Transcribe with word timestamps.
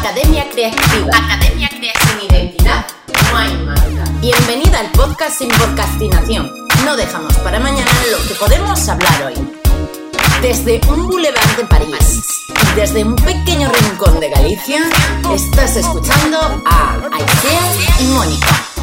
Academia 0.00 0.46
Creativa. 0.50 1.08
Academia 1.08 1.68
Creativa. 1.68 2.20
Sin 2.20 2.30
identidad 2.30 2.86
no 3.30 3.38
hay 3.38 3.56
marca. 3.64 4.04
Bienvenida 4.20 4.80
al 4.80 4.90
podcast 4.92 5.38
sin 5.38 5.48
podcastinación. 5.48 6.52
No 6.84 6.96
dejamos 6.96 7.34
para 7.38 7.58
mañana 7.58 7.90
lo 8.10 8.28
que 8.28 8.34
podemos 8.34 8.88
hablar 8.88 9.24
hoy. 9.24 9.34
Desde 10.42 10.80
un 10.88 11.08
boulevard 11.08 11.56
de 11.56 11.64
París 11.64 12.44
y 12.48 12.76
desde 12.78 13.04
un 13.04 13.16
pequeño 13.16 13.70
rincón 13.72 14.20
de 14.20 14.28
Galicia, 14.28 14.82
estás 15.34 15.76
escuchando 15.76 16.62
a 16.66 17.00
Aisea 17.12 18.00
y 18.00 18.04
Mónica. 18.08 18.75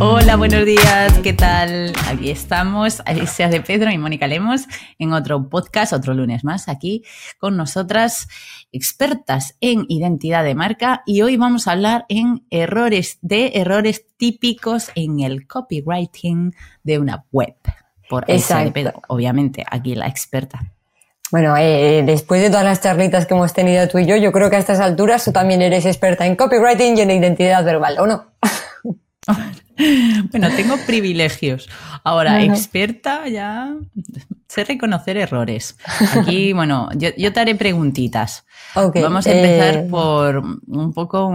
Hola, 0.00 0.36
buenos 0.36 0.64
días, 0.64 1.18
¿qué 1.24 1.32
tal? 1.32 1.92
Aquí 2.08 2.30
estamos, 2.30 3.02
Alicia 3.04 3.48
de 3.48 3.60
Pedro 3.60 3.90
y 3.90 3.98
Mónica 3.98 4.28
Lemos, 4.28 4.68
en 5.00 5.12
otro 5.12 5.48
podcast, 5.48 5.92
otro 5.92 6.14
lunes 6.14 6.44
más, 6.44 6.68
aquí 6.68 7.02
con 7.38 7.56
nosotras, 7.56 8.28
expertas 8.70 9.56
en 9.60 9.86
identidad 9.88 10.44
de 10.44 10.54
marca, 10.54 11.02
y 11.04 11.22
hoy 11.22 11.36
vamos 11.36 11.66
a 11.66 11.72
hablar 11.72 12.06
en 12.08 12.46
errores 12.50 13.18
de 13.22 13.50
errores 13.56 14.06
típicos 14.16 14.92
en 14.94 15.18
el 15.18 15.48
copywriting 15.48 16.54
de 16.84 17.00
una 17.00 17.24
web. 17.32 17.56
Por 18.08 18.24
Alicia 18.30 18.58
de 18.58 18.70
Pedro, 18.70 19.02
obviamente, 19.08 19.64
aquí 19.68 19.96
la 19.96 20.06
experta. 20.06 20.60
Bueno, 21.32 21.56
eh, 21.56 22.04
después 22.06 22.40
de 22.40 22.50
todas 22.50 22.64
las 22.64 22.80
charlitas 22.80 23.26
que 23.26 23.34
hemos 23.34 23.52
tenido 23.52 23.88
tú 23.88 23.98
y 23.98 24.06
yo, 24.06 24.14
yo 24.14 24.30
creo 24.30 24.48
que 24.48 24.56
a 24.56 24.60
estas 24.60 24.78
alturas 24.78 25.24
tú 25.24 25.32
también 25.32 25.60
eres 25.60 25.86
experta 25.86 26.24
en 26.24 26.36
copywriting 26.36 26.96
y 26.96 27.00
en 27.00 27.10
identidad 27.10 27.64
verbal, 27.64 27.96
¿o 27.98 28.06
no? 28.06 28.26
bueno, 30.30 30.48
tengo 30.56 30.76
privilegios. 30.86 31.68
Ahora, 32.04 32.42
experta 32.42 33.28
ya 33.28 33.74
sé 34.48 34.64
reconocer 34.64 35.16
errores. 35.16 35.76
Aquí, 36.16 36.52
bueno, 36.54 36.88
yo, 36.96 37.32
te 37.32 37.40
haré 37.40 37.54
preguntitas. 37.54 38.44
Vamos 38.74 39.26
a 39.26 39.32
empezar 39.32 39.84
eh, 39.84 39.88
por 39.90 40.38
un 40.38 40.92
poco... 40.92 41.32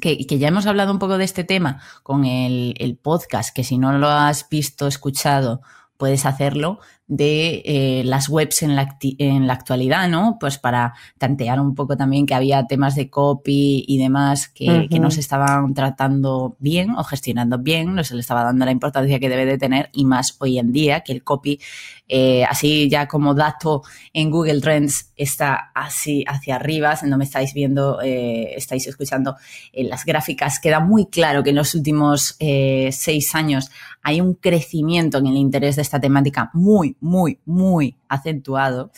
que, 0.00 0.38
ya 0.38 0.48
hemos 0.48 0.66
hablado 0.66 0.92
un 0.92 0.98
poco 0.98 1.18
de 1.18 1.24
este 1.24 1.44
tema 1.44 1.80
con 2.02 2.24
el, 2.24 2.74
el 2.78 2.96
podcast, 2.96 3.54
que 3.54 3.64
si 3.64 3.78
no 3.78 3.96
lo 3.98 4.08
has 4.08 4.48
visto, 4.48 4.86
escuchado, 4.86 5.60
puedes 5.96 6.24
hacerlo, 6.24 6.78
de 7.08 7.62
eh, 7.64 8.02
las 8.04 8.28
webs 8.28 8.62
en 8.62 8.76
la, 8.76 8.98
en 9.00 9.46
la, 9.46 9.54
actualidad, 9.54 10.08
¿no? 10.08 10.36
Pues 10.38 10.58
para 10.58 10.92
tantear 11.16 11.58
un 11.58 11.74
poco 11.74 11.96
también 11.96 12.26
que 12.26 12.34
había 12.34 12.66
temas 12.66 12.94
de 12.94 13.08
copy 13.08 13.82
y 13.88 13.98
demás 13.98 14.48
que, 14.48 14.86
que 14.90 15.00
no 15.00 15.10
se 15.10 15.20
estaban 15.20 15.72
tratando 15.72 16.56
bien 16.58 16.90
o 16.90 17.02
gestionando 17.04 17.58
bien, 17.58 17.94
no 17.94 18.04
se 18.04 18.14
le 18.14 18.20
estaba 18.20 18.44
dando 18.44 18.66
la 18.66 18.72
importancia 18.72 19.18
que 19.18 19.30
debe 19.30 19.46
de 19.46 19.56
tener 19.56 19.88
y 19.94 20.04
más 20.04 20.36
hoy 20.38 20.58
en 20.58 20.70
día 20.70 21.00
que 21.00 21.12
el 21.12 21.24
copy, 21.24 21.58
eh, 22.06 22.44
así 22.44 22.90
ya 22.90 23.08
como 23.08 23.34
dato 23.34 23.82
en 24.12 24.30
Google 24.30 24.60
Trends 24.60 25.12
está 25.16 25.70
así 25.74 26.24
hacia 26.28 26.56
arriba, 26.56 26.94
si 26.94 27.06
no 27.06 27.16
me 27.16 27.24
estáis 27.24 27.54
viendo, 27.54 28.02
eh, 28.02 28.54
estáis 28.54 28.86
escuchando 28.86 29.36
las 29.72 30.04
gráficas, 30.04 30.60
queda 30.60 30.80
muy 30.80 31.06
claro 31.06 31.42
que 31.42 31.50
en 31.50 31.56
los 31.56 31.74
últimos 31.74 32.36
seis 32.90 33.34
años 33.34 33.70
hay 34.02 34.20
un 34.20 34.34
crecimiento 34.34 35.18
en 35.18 35.26
el 35.26 35.36
interés 35.36 35.76
de 35.76 35.82
esta 35.82 36.00
temática 36.00 36.50
muy, 36.54 36.96
muy, 37.00 37.40
muy 37.44 37.96
acentuado. 38.08 38.90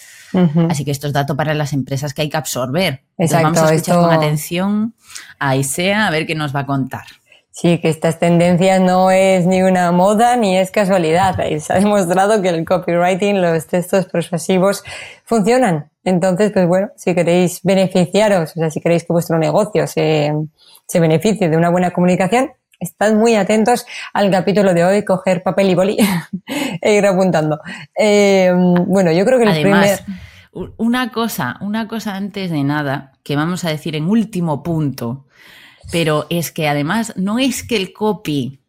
Así 0.69 0.85
que 0.85 0.91
esto 0.91 1.07
es 1.07 1.13
dato 1.13 1.37
para 1.37 1.55
las 1.55 1.73
empresas 1.73 2.15
que 2.15 2.23
hay 2.23 2.29
que 2.29 2.37
absorber. 2.37 3.03
vamos 3.19 3.59
a 3.59 3.75
escuchar 3.75 4.01
con 4.01 4.13
atención 4.13 4.95
a 5.39 5.57
Isea 5.57 6.07
a 6.07 6.11
ver 6.11 6.27
qué 6.27 6.35
nos 6.35 6.55
va 6.55 6.61
a 6.61 6.67
contar. 6.67 7.05
Sí, 7.53 7.79
que 7.79 7.89
estas 7.89 8.19
tendencias 8.19 8.81
no 8.81 9.11
es 9.11 9.45
ni 9.45 9.63
una 9.63 9.91
moda 9.93 10.37
ni 10.37 10.57
es 10.57 10.71
casualidad. 10.71 11.37
Se 11.59 11.73
ha 11.73 11.79
demostrado 11.79 12.41
que 12.41 12.49
el 12.49 12.65
copywriting, 12.65 13.43
los 13.43 13.67
textos 13.67 14.07
persuasivos 14.07 14.83
funcionan. 15.25 15.91
Entonces, 16.05 16.53
pues 16.53 16.67
bueno, 16.67 16.89
si 16.97 17.15
queréis 17.15 17.61
beneficiaros, 17.63 18.53
o 18.57 18.61
sea, 18.61 18.71
si 18.71 18.81
queréis 18.81 19.05
que 19.05 19.13
vuestro 19.13 19.37
negocio 19.39 19.87
se, 19.87 20.33
se 20.87 21.01
beneficie 21.01 21.51
de 21.51 21.57
una 21.57 21.69
buena 21.71 21.91
comunicación, 21.91 22.53
Estad 22.81 23.15
muy 23.15 23.35
atentos 23.35 23.85
al 24.15 24.31
capítulo 24.31 24.73
de 24.73 24.85
hoy, 24.85 25.05
coger 25.05 25.43
papel 25.43 25.69
y 25.69 25.75
boli 25.75 25.99
e 26.81 26.97
ir 26.97 27.07
apuntando. 27.07 27.61
Eh, 27.95 28.53
bueno, 28.87 29.13
yo 29.13 29.25
creo 29.27 29.39
que 29.39 29.45
el 29.45 29.63
primer... 29.63 30.01
Una 30.79 31.13
cosa, 31.13 31.59
una 31.61 31.87
cosa 31.87 32.17
antes 32.17 32.51
de 32.51 32.65
nada, 32.65 33.13
que 33.23 33.37
vamos 33.37 33.65
a 33.65 33.71
decir 33.71 33.95
en 33.95 34.07
último 34.07 34.65
punto, 34.65 35.27
pero 35.93 36.27
es 36.29 36.51
que 36.51 36.69
además 36.69 37.13
no 37.17 37.39
es 37.39 37.63
que 37.63 37.77
el 37.77 37.93
copy 37.93 38.61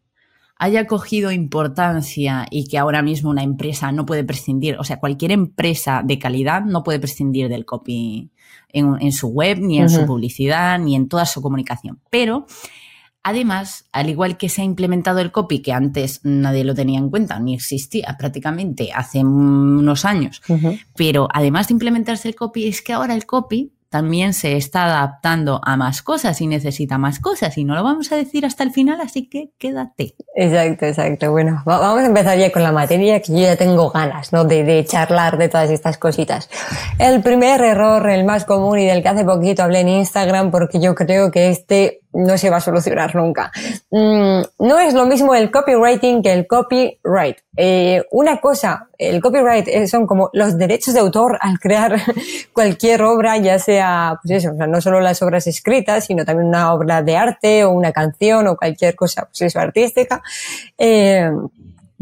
haya 0.57 0.85
cogido 0.85 1.31
importancia 1.31 2.45
y 2.51 2.67
que 2.67 2.77
ahora 2.77 3.01
mismo 3.01 3.31
una 3.31 3.41
empresa 3.41 3.91
no 3.91 4.05
puede 4.05 4.23
prescindir, 4.23 4.77
o 4.77 4.83
sea, 4.83 4.99
cualquier 4.99 5.31
empresa 5.31 6.03
de 6.05 6.19
calidad 6.19 6.61
no 6.61 6.83
puede 6.83 6.99
prescindir 6.99 7.49
del 7.49 7.65
copy 7.65 8.29
en, 8.69 9.11
su 9.11 9.29
web, 9.29 9.57
ni 9.59 9.79
en 9.79 9.89
su 9.89 10.05
publicidad, 10.05 10.77
ni 10.77 10.95
en 10.95 11.07
toda 11.07 11.25
su 11.25 11.41
comunicación. 11.41 11.99
Pero 12.11 12.45
Además, 13.23 13.85
al 13.91 14.09
igual 14.09 14.37
que 14.37 14.49
se 14.49 14.61
ha 14.61 14.65
implementado 14.65 15.19
el 15.19 15.31
copy, 15.31 15.61
que 15.61 15.73
antes 15.73 16.21
nadie 16.23 16.63
lo 16.63 16.73
tenía 16.73 16.99
en 16.99 17.09
cuenta, 17.09 17.39
ni 17.39 17.53
existía 17.53 18.15
prácticamente 18.17 18.91
hace 18.93 19.19
unos 19.19 20.05
años, 20.05 20.41
pero 20.95 21.27
además 21.31 21.67
de 21.67 21.73
implementarse 21.73 22.27
el 22.27 22.35
copy, 22.35 22.67
es 22.67 22.81
que 22.81 22.93
ahora 22.93 23.13
el 23.13 23.25
copy 23.25 23.73
también 23.91 24.33
se 24.33 24.55
está 24.55 24.85
adaptando 24.85 25.59
a 25.63 25.75
más 25.75 26.01
cosas 26.01 26.39
y 26.39 26.47
necesita 26.47 26.97
más 26.97 27.19
cosas 27.19 27.57
y 27.57 27.65
no 27.65 27.75
lo 27.75 27.83
vamos 27.83 28.09
a 28.13 28.15
decir 28.15 28.45
hasta 28.45 28.63
el 28.63 28.71
final, 28.71 29.01
así 29.01 29.27
que 29.27 29.51
quédate. 29.57 30.15
Exacto, 30.33 30.85
exacto. 30.85 31.29
Bueno, 31.29 31.61
vamos 31.65 31.99
a 31.99 32.05
empezar 32.05 32.37
ya 32.37 32.53
con 32.53 32.63
la 32.63 32.71
materia 32.71 33.21
que 33.21 33.33
yo 33.33 33.39
ya 33.39 33.57
tengo 33.57 33.89
ganas, 33.89 34.31
¿no? 34.31 34.45
De, 34.45 34.63
de 34.63 34.85
charlar 34.85 35.37
de 35.37 35.49
todas 35.49 35.69
estas 35.69 35.97
cositas. 35.97 36.49
El 36.99 37.21
primer 37.21 37.59
error, 37.59 38.09
el 38.09 38.23
más 38.23 38.45
común 38.45 38.79
y 38.79 38.85
del 38.85 39.03
que 39.03 39.09
hace 39.09 39.25
poquito 39.25 39.61
hablé 39.61 39.81
en 39.81 39.89
Instagram 39.89 40.51
porque 40.51 40.79
yo 40.79 40.95
creo 40.95 41.29
que 41.29 41.49
este 41.49 42.00
no 42.13 42.37
se 42.37 42.49
va 42.49 42.57
a 42.57 42.61
solucionar 42.61 43.15
nunca. 43.15 43.51
Mm, 43.89 44.41
no 44.59 44.79
es 44.79 44.93
lo 44.93 45.05
mismo 45.05 45.33
el 45.33 45.51
copywriting 45.51 46.21
que 46.21 46.33
el 46.33 46.47
copyright. 46.47 47.37
Eh, 47.55 48.03
una 48.11 48.39
cosa, 48.39 48.87
el 48.97 49.21
copyright 49.21 49.67
eh, 49.67 49.87
son 49.87 50.07
como 50.07 50.29
los 50.33 50.57
derechos 50.57 50.93
de 50.93 50.99
autor 50.99 51.37
al 51.41 51.59
crear 51.59 51.95
cualquier 52.53 53.01
obra, 53.03 53.37
ya 53.37 53.59
sea, 53.59 54.19
pues 54.21 54.43
eso, 54.43 54.53
o 54.53 54.57
sea, 54.57 54.67
no 54.67 54.81
solo 54.81 54.99
las 54.99 55.21
obras 55.21 55.47
escritas, 55.47 56.05
sino 56.05 56.25
también 56.25 56.49
una 56.49 56.73
obra 56.73 57.01
de 57.01 57.17
arte 57.17 57.63
o 57.63 57.71
una 57.71 57.91
canción 57.91 58.47
o 58.47 58.57
cualquier 58.57 58.95
cosa, 58.95 59.25
pues 59.25 59.41
eso, 59.41 59.59
artística. 59.59 60.21
Eh, 60.77 61.31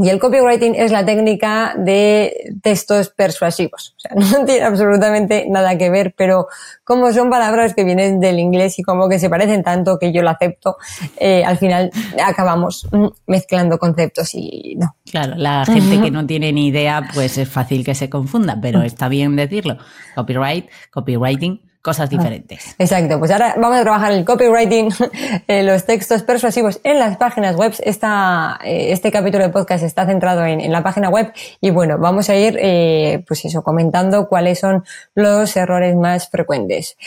y 0.01 0.07
el 0.07 0.17
copywriting 0.17 0.75
es 0.75 0.91
la 0.91 1.05
técnica 1.05 1.75
de 1.77 2.53
textos 2.61 3.09
persuasivos. 3.09 3.95
O 3.97 3.99
sea, 3.99 4.11
no 4.39 4.45
tiene 4.45 4.63
absolutamente 4.63 5.45
nada 5.49 5.77
que 5.77 5.89
ver, 5.89 6.13
pero 6.17 6.47
como 6.85 7.11
son 7.11 7.29
palabras 7.29 7.73
que 7.73 7.83
vienen 7.83 8.21
del 8.21 8.39
inglés 8.39 8.79
y 8.79 8.83
como 8.83 9.09
que 9.09 9.19
se 9.19 9.29
parecen 9.29 9.61
tanto 9.61 9.99
que 9.99 10.13
yo 10.13 10.21
lo 10.21 10.29
acepto, 10.29 10.77
eh, 11.19 11.43
al 11.43 11.57
final 11.57 11.91
acabamos 12.23 12.87
mezclando 13.27 13.77
conceptos 13.77 14.33
y 14.33 14.75
no. 14.77 14.95
Claro, 15.11 15.33
la 15.35 15.65
gente 15.65 16.01
que 16.01 16.11
no 16.11 16.25
tiene 16.25 16.53
ni 16.53 16.67
idea, 16.67 17.09
pues 17.13 17.37
es 17.37 17.49
fácil 17.49 17.83
que 17.83 17.93
se 17.93 18.09
confunda, 18.09 18.57
pero 18.61 18.81
está 18.83 19.09
bien 19.09 19.35
decirlo. 19.35 19.77
Copyright, 20.15 20.69
copywriting, 20.91 21.68
cosas 21.81 22.09
diferentes. 22.09 22.75
Exacto, 22.77 23.19
pues 23.19 23.31
ahora 23.31 23.55
vamos 23.57 23.77
a 23.77 23.81
trabajar 23.81 24.11
el 24.11 24.25
copywriting, 24.25 24.89
eh, 25.47 25.63
los 25.63 25.85
textos 25.85 26.23
persuasivos 26.23 26.79
en 26.83 26.99
las 26.99 27.17
páginas 27.17 27.55
web. 27.55 27.73
Esta, 27.79 28.59
eh, 28.63 28.91
este 28.91 29.11
capítulo 29.11 29.45
de 29.45 29.49
podcast 29.49 29.83
está 29.83 30.05
centrado 30.05 30.45
en, 30.45 30.69
la 30.71 30.83
página 30.83 31.09
web 31.09 31.31
y 31.61 31.69
bueno, 31.69 31.97
vamos 31.97 32.29
a 32.29 32.35
ir, 32.35 32.57
eh, 32.59 33.23
pues 33.27 33.45
eso, 33.45 33.63
comentando 33.63 34.27
cuáles 34.27 34.59
son 34.59 34.83
los 35.15 35.55
errores 35.55 35.95
más 35.95 36.29
frecuentes. 36.29 36.97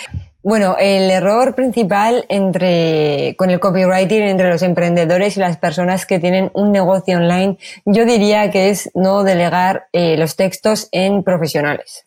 Bueno, 0.42 0.76
el 0.80 1.10
error 1.10 1.54
principal 1.54 2.24
entre, 2.28 3.36
con 3.36 3.50
el 3.50 3.60
copywriting 3.60 4.22
entre 4.22 4.48
los 4.48 4.62
emprendedores 4.62 5.36
y 5.36 5.40
las 5.40 5.56
personas 5.58 6.06
que 6.06 6.18
tienen 6.18 6.50
un 6.54 6.72
negocio 6.72 7.18
online, 7.18 7.58
yo 7.84 8.04
diría 8.04 8.50
que 8.50 8.70
es 8.70 8.90
no 8.94 9.22
delegar 9.22 9.86
los 9.92 10.34
textos 10.34 10.88
en 10.90 11.22
profesionales. 11.22 12.06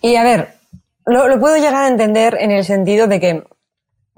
Y 0.00 0.16
a 0.16 0.22
ver, 0.22 0.48
lo, 1.04 1.28
lo 1.28 1.40
puedo 1.40 1.56
llegar 1.56 1.82
a 1.82 1.88
entender 1.88 2.36
en 2.40 2.50
el 2.50 2.64
sentido 2.64 3.06
de 3.06 3.20
que 3.20 3.42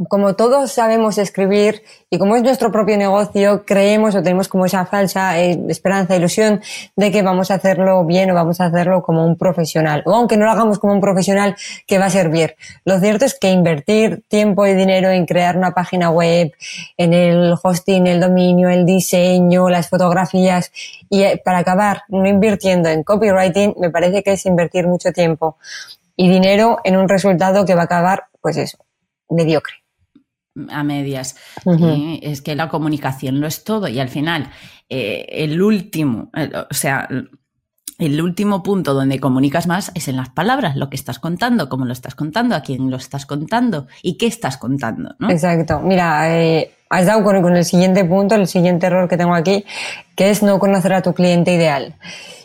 como 0.06 0.36
todos 0.36 0.70
sabemos 0.70 1.18
escribir 1.18 1.82
y 2.08 2.18
como 2.18 2.36
es 2.36 2.42
nuestro 2.42 2.70
propio 2.70 2.96
negocio, 2.96 3.64
creemos 3.66 4.14
o 4.14 4.22
tenemos 4.22 4.46
como 4.46 4.64
esa 4.66 4.86
falsa 4.86 5.40
eh, 5.40 5.58
esperanza, 5.68 6.14
ilusión 6.14 6.60
de 6.94 7.10
que 7.10 7.22
vamos 7.22 7.50
a 7.50 7.54
hacerlo 7.54 8.04
bien 8.04 8.30
o 8.30 8.34
vamos 8.34 8.60
a 8.60 8.66
hacerlo 8.66 9.02
como 9.02 9.26
un 9.26 9.36
profesional. 9.36 10.04
O 10.06 10.14
aunque 10.14 10.36
no 10.36 10.44
lo 10.44 10.52
hagamos 10.52 10.78
como 10.78 10.92
un 10.92 11.00
profesional, 11.00 11.56
que 11.86 11.98
va 11.98 12.06
a 12.06 12.10
servir. 12.10 12.54
Lo 12.84 13.00
cierto 13.00 13.24
es 13.24 13.36
que 13.36 13.50
invertir 13.50 14.22
tiempo 14.28 14.66
y 14.66 14.74
dinero 14.74 15.10
en 15.10 15.26
crear 15.26 15.56
una 15.56 15.72
página 15.72 16.10
web, 16.10 16.52
en 16.96 17.12
el 17.12 17.54
hosting, 17.60 18.06
el 18.06 18.20
dominio, 18.20 18.68
el 18.68 18.86
diseño, 18.86 19.68
las 19.68 19.88
fotografías 19.88 20.70
y 21.10 21.24
eh, 21.24 21.42
para 21.44 21.58
acabar 21.58 22.02
no 22.08 22.28
invirtiendo 22.28 22.88
en 22.88 23.02
copywriting, 23.02 23.74
me 23.78 23.90
parece 23.90 24.22
que 24.22 24.32
es 24.34 24.46
invertir 24.46 24.86
mucho 24.86 25.12
tiempo 25.12 25.56
y 26.14 26.28
dinero 26.28 26.78
en 26.84 26.96
un 26.96 27.08
resultado 27.08 27.64
que 27.64 27.74
va 27.74 27.82
a 27.82 27.84
acabar, 27.84 28.26
pues 28.40 28.56
eso, 28.56 28.78
mediocre 29.28 29.77
a 30.70 30.82
medias. 30.84 31.36
es 32.22 32.42
que 32.42 32.56
la 32.56 32.68
comunicación 32.68 33.40
no 33.40 33.46
es 33.46 33.64
todo 33.64 33.88
y 33.88 33.98
al 34.00 34.08
final 34.08 34.50
eh, 34.88 35.26
el 35.30 35.60
último, 35.60 36.30
o 36.70 36.74
sea, 36.74 37.08
el 37.98 38.22
último 38.22 38.62
punto 38.62 38.94
donde 38.94 39.18
comunicas 39.18 39.66
más 39.66 39.90
es 39.94 40.06
en 40.06 40.16
las 40.16 40.28
palabras, 40.30 40.76
lo 40.76 40.88
que 40.88 40.96
estás 40.96 41.18
contando, 41.18 41.68
cómo 41.68 41.84
lo 41.84 41.92
estás 41.92 42.14
contando, 42.14 42.54
a 42.54 42.62
quién 42.62 42.90
lo 42.90 42.96
estás 42.96 43.26
contando 43.26 43.88
y 44.02 44.16
qué 44.16 44.26
estás 44.26 44.56
contando. 44.56 45.16
¿no? 45.18 45.28
Exacto. 45.30 45.80
Mira, 45.80 46.38
eh, 46.38 46.70
has 46.90 47.06
dado 47.06 47.24
con, 47.24 47.42
con, 47.42 47.56
el 47.56 47.64
siguiente 47.64 48.04
punto, 48.04 48.36
el 48.36 48.46
siguiente 48.46 48.86
error 48.86 49.08
que 49.08 49.16
tengo 49.16 49.34
aquí, 49.34 49.64
que 50.14 50.30
es 50.30 50.44
no 50.44 50.60
conocer 50.60 50.92
a 50.92 51.02
tu 51.02 51.12
cliente 51.12 51.52
ideal. 51.52 51.96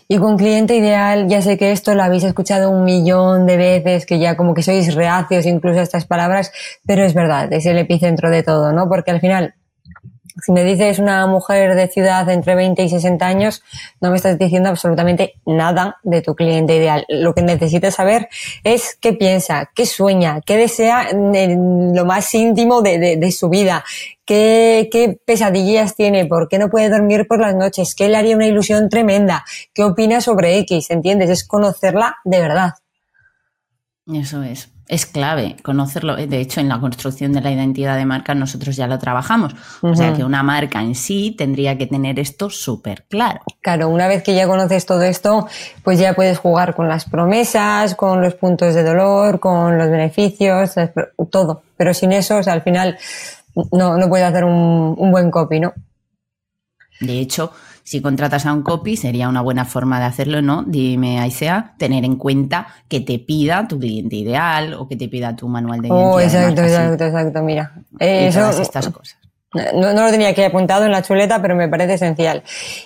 Y 0.08 0.18
con 0.18 0.38
cliente 0.38 0.76
ideal, 0.76 1.28
ya 1.28 1.42
sé 1.42 1.58
que 1.58 1.72
esto 1.72 1.96
lo 1.96 2.04
habéis 2.04 2.24
escuchado 2.24 2.70
un 2.70 2.84
millón 2.84 3.46
de 3.46 3.58
veces, 3.58 4.06
que 4.06 4.20
ya 4.20 4.36
como 4.36 4.54
que 4.54 4.64
sois 4.64 4.94
reacios 4.94 5.46
incluso 5.46 5.80
a 5.80 5.84
estas 5.84 6.06
palabras, 6.06 6.52
pero 6.86 7.06
es 7.06 7.14
verdad, 7.14 7.52
es 7.54 7.66
el 7.66 7.78
epicentro 7.78 8.30
de 8.30 8.44
todo, 8.44 8.74
¿no? 8.74 8.88
Porque 8.90 9.12
al 9.12 9.20
final 9.20 9.56
si 10.42 10.52
me 10.52 10.64
dices 10.64 11.00
una 11.00 11.28
mujer 11.28 11.76
de 11.76 11.88
ciudad 11.88 12.28
entre 12.30 12.56
20 12.56 12.84
y 12.84 12.90
60 12.90 13.26
años, 13.26 13.64
no 14.02 14.10
me 14.10 14.18
estás 14.18 14.38
diciendo 14.38 14.70
absolutamente 14.70 15.34
nada 15.46 16.00
de 16.04 16.22
tu 16.22 16.36
cliente 16.36 16.76
ideal. 16.76 17.06
Lo 17.08 17.34
que 17.34 17.42
necesitas 17.42 17.96
saber 17.96 18.30
es 18.64 18.98
qué 19.00 19.14
piensa, 19.14 19.70
qué 19.76 19.86
sueña, 19.86 20.42
qué 20.42 20.58
desea 20.58 21.10
en 21.10 21.96
lo 21.96 22.06
más 22.06 22.34
íntimo 22.34 22.82
de, 22.82 23.18
de, 23.18 23.32
su 23.32 23.50
vida, 23.50 23.84
qué, 24.26 24.90
qué 24.92 25.20
pesadillas 25.26 25.96
tiene, 25.96 26.26
por 26.26 26.50
qué 26.50 26.58
no 26.58 26.70
puede 26.70 26.90
dormir 26.90 27.28
por 27.28 27.40
las 27.40 27.56
noches, 27.56 27.94
qué 27.96 28.10
le 28.10 28.18
haría 28.18 28.36
una 28.36 28.48
ilusión 28.48 28.90
tremenda, 28.90 29.46
qué 29.74 29.84
opina 29.84 30.22
sobre 30.22 30.58
X, 30.60 30.90
¿entiendes? 30.90 31.30
Es 31.30 31.48
conocerla 31.48 32.18
de 32.24 32.40
verdad. 32.40 32.74
Eso 34.08 34.44
es 34.44 34.73
es 34.94 35.08
clave 35.08 35.56
conocerlo. 35.64 36.16
De 36.16 36.40
hecho, 36.40 36.60
en 36.60 36.70
la 36.70 36.80
construcción 36.80 37.34
de 37.34 37.42
la 37.42 37.52
identidad 37.52 37.98
de 37.98 38.06
marca 38.06 38.36
nosotros 38.36 38.76
ya 38.76 38.86
lo 38.86 39.00
trabajamos. 39.00 39.56
O 39.82 39.96
sea 39.96 40.14
que 40.14 40.24
una 40.24 40.44
marca 40.44 40.82
en 40.82 40.94
sí 40.94 41.36
tendría 41.36 41.78
que 41.78 41.88
tener 41.88 42.20
esto 42.20 42.50
súper 42.50 43.06
claro. 43.10 43.42
Claro, 43.62 43.90
una 43.90 44.08
vez 44.08 44.22
que 44.22 44.36
ya 44.36 44.48
conoces 44.48 44.86
todo 44.86 45.02
esto, 45.02 45.48
pues 45.84 45.98
ya 45.98 46.14
puedes 46.14 46.38
jugar 46.38 46.76
con 46.76 46.88
las 46.88 47.06
promesas, 47.06 47.96
con 47.96 48.22
los 48.22 48.36
puntos 48.36 48.76
de 48.76 48.84
dolor, 48.84 49.40
con 49.40 49.78
los 49.80 49.90
beneficios, 49.90 50.76
todo. 51.32 51.64
Pero 51.76 51.94
sin 51.96 52.12
eso, 52.12 52.38
o 52.38 52.44
sea, 52.44 52.54
al 52.54 52.62
final 52.62 52.98
no, 53.72 53.98
no 53.98 54.10
puedes 54.10 54.28
hacer 54.28 54.44
un, 54.44 54.96
un 54.98 55.12
buen 55.12 55.32
copy, 55.32 55.60
¿no? 55.60 55.74
De 57.00 57.20
hecho, 57.20 57.52
si 57.84 58.02
contratas 58.02 58.46
a 58.46 58.54
un 58.54 58.64
copy, 58.64 58.96
sería 58.98 59.28
una 59.28 59.42
buena 59.42 59.66
forma 59.66 60.00
de 60.00 60.06
hacerlo, 60.06 60.42
¿no? 60.42 60.64
Dime, 60.64 61.20
Aisea, 61.20 61.74
tener 61.78 62.06
en 62.06 62.16
cuenta 62.16 62.68
que 62.88 63.02
te 63.02 63.20
pida 63.20 63.68
tu 63.68 63.78
cliente 63.78 64.16
ideal 64.16 64.74
o 64.74 64.88
que 64.88 64.96
te 64.96 65.10
pida 65.10 65.36
tu 65.36 65.48
manual 65.48 65.82
de 65.82 65.90
identidad. 65.90 66.14
Oh, 66.14 66.20
exacto, 66.20 66.62
exacto, 66.62 67.06
exacto, 67.06 67.42
mira. 67.44 67.74
eso, 68.00 68.50
estas 68.62 68.90
cosas. 68.90 69.18
No, 69.54 69.94
no, 69.94 70.06
lo 70.06 70.10
tenía 70.10 70.34
que 70.34 70.46
apuntado 70.46 70.86
en 70.86 70.92
la 70.92 71.04
chuleta, 71.04 71.40
pero 71.42 71.56
me 71.56 71.68
parece 71.68 71.94
esencial. 71.94 72.42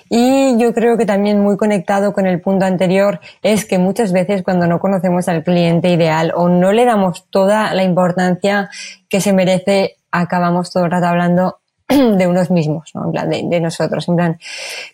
Y 0.09 0.57
yo 0.57 0.73
creo 0.73 0.97
que 0.97 1.05
también 1.05 1.39
muy 1.39 1.55
conectado 1.55 2.11
con 2.11 2.27
el 2.27 2.41
punto 2.41 2.65
anterior 2.65 3.21
es 3.41 3.63
que 3.63 3.77
muchas 3.77 4.11
veces 4.11 4.43
cuando 4.43 4.67
no 4.67 4.79
conocemos 4.79 5.29
al 5.29 5.43
cliente 5.43 5.89
ideal 5.89 6.33
o 6.35 6.49
no 6.49 6.73
le 6.73 6.83
damos 6.83 7.29
toda 7.29 7.73
la 7.73 7.83
importancia 7.83 8.69
que 9.07 9.21
se 9.21 9.31
merece, 9.31 9.95
acabamos 10.11 10.71
todo 10.71 10.85
el 10.85 10.91
rato 10.91 11.07
hablando 11.07 11.59
de 12.17 12.27
unos 12.27 12.51
mismos, 12.51 12.91
¿no? 12.93 13.05
En 13.05 13.11
plan, 13.11 13.29
de, 13.29 13.59
nosotros, 13.61 14.07
en 14.09 14.15
plan, 14.15 14.39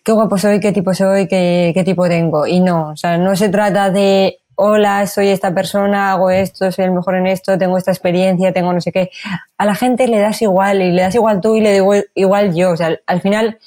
qué 0.04 0.12
guapo 0.12 0.38
soy, 0.38 0.60
qué 0.60 0.72
tipo 0.72 0.94
soy, 0.94 1.28
qué, 1.28 1.72
qué 1.74 1.84
tipo 1.84 2.08
tengo. 2.08 2.46
Y 2.46 2.60
no, 2.60 2.90
o 2.90 2.96
sea, 2.96 3.18
no 3.18 3.36
se 3.36 3.50
trata 3.50 3.90
de, 3.90 4.40
hola, 4.56 5.08
soy 5.08 5.30
esta 5.30 5.54
persona, 5.54 6.12
hago 6.12 6.30
esto, 6.30 6.72
soy 6.72 6.86
el 6.86 6.92
mejor 6.92 7.16
en 7.16 7.28
esto, 7.28 7.58
tengo 7.58 7.78
esta 7.78 7.92
experiencia, 7.92 8.54
tengo 8.54 8.74
no 8.74 8.82
sé 8.82 8.92
qué. 8.92 9.10
A 9.58 9.66
la 9.66 9.76
gente 9.76 10.08
le 10.08 10.20
das 10.20 10.42
igual 10.42 10.82
y 10.82 10.92
le 10.92 11.02
das 11.02 11.16
igual 11.16 11.42
tú 11.42 11.56
y 11.56 11.62
le 11.62 11.74
digo 11.74 11.94
igual 12.14 12.54
yo. 12.54 12.72
O 12.72 12.78
sea, 12.78 12.96
al 13.08 13.22
final, 13.22 13.58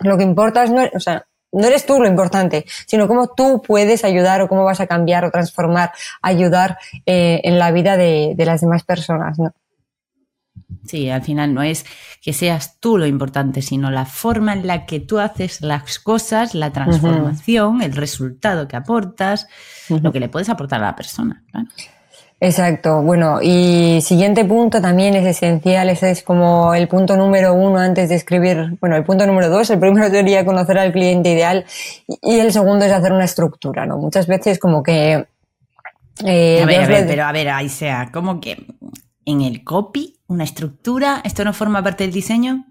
lo 0.00 0.16
que 0.16 0.24
importa 0.24 0.64
es, 0.64 0.70
no, 0.70 0.82
o 0.94 1.00
sea, 1.00 1.26
no 1.52 1.66
eres 1.66 1.86
tú 1.86 2.00
lo 2.00 2.08
importante, 2.08 2.64
sino 2.86 3.06
cómo 3.08 3.28
tú 3.28 3.62
puedes 3.62 4.04
ayudar 4.04 4.42
o 4.42 4.48
cómo 4.48 4.64
vas 4.64 4.80
a 4.80 4.86
cambiar 4.86 5.24
o 5.24 5.30
transformar, 5.30 5.92
ayudar 6.22 6.78
eh, 7.06 7.40
en 7.44 7.58
la 7.58 7.70
vida 7.70 7.96
de, 7.96 8.34
de 8.36 8.44
las 8.44 8.60
demás 8.60 8.82
personas, 8.82 9.38
¿no? 9.38 9.52
Sí, 10.84 11.10
al 11.10 11.22
final 11.22 11.54
no 11.54 11.62
es 11.62 11.84
que 12.22 12.32
seas 12.32 12.78
tú 12.80 12.98
lo 12.98 13.06
importante, 13.06 13.62
sino 13.62 13.90
la 13.90 14.06
forma 14.06 14.52
en 14.52 14.66
la 14.66 14.86
que 14.86 15.00
tú 15.00 15.18
haces 15.18 15.60
las 15.60 15.98
cosas, 15.98 16.54
la 16.54 16.72
transformación, 16.72 17.82
el 17.82 17.92
resultado 17.92 18.68
que 18.68 18.76
aportas, 18.76 19.48
lo 19.88 20.12
que 20.12 20.20
le 20.20 20.28
puedes 20.28 20.48
aportar 20.48 20.82
a 20.82 20.86
la 20.86 20.96
persona. 20.96 21.44
Exacto. 22.40 23.02
Bueno, 23.02 23.40
y 23.42 24.00
siguiente 24.00 24.44
punto 24.44 24.80
también 24.80 25.14
es 25.16 25.26
esencial, 25.26 25.88
ese 25.90 26.12
es 26.12 26.22
como 26.22 26.72
el 26.72 26.86
punto 26.86 27.16
número 27.16 27.52
uno 27.54 27.78
antes 27.78 28.08
de 28.08 28.14
escribir, 28.14 28.76
bueno, 28.80 28.96
el 28.96 29.04
punto 29.04 29.26
número 29.26 29.48
dos, 29.48 29.68
el 29.70 29.80
primero 29.80 30.08
sería 30.08 30.44
conocer 30.44 30.78
al 30.78 30.92
cliente 30.92 31.32
ideal 31.32 31.64
y 32.06 32.38
el 32.38 32.52
segundo 32.52 32.84
es 32.84 32.92
hacer 32.92 33.12
una 33.12 33.24
estructura, 33.24 33.86
¿no? 33.86 33.98
Muchas 33.98 34.26
veces 34.26 34.58
como 34.58 34.82
que... 34.82 35.26
Eh, 36.24 36.62
a 36.62 36.66
ver, 36.66 36.82
a 36.82 36.86
ver, 36.86 37.06
pero 37.06 37.24
a 37.24 37.32
ver, 37.32 37.48
ahí 37.48 37.68
sea, 37.68 38.10
como 38.12 38.40
que 38.40 38.66
en 39.24 39.40
el 39.40 39.64
copy 39.64 40.17
una 40.28 40.44
estructura? 40.44 41.20
¿Esto 41.24 41.44
no 41.44 41.52
forma 41.52 41.82
parte 41.82 42.04
del 42.04 42.12
diseño? 42.12 42.64